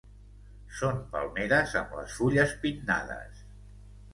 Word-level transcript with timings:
Són 0.77 0.95
palmeres 1.11 1.75
amb 1.81 1.93
les 1.99 2.17
fulles 2.21 2.57
pinnades. 2.65 3.45